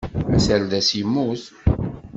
Aserdas 0.35 0.89
yemmut. 0.97 1.43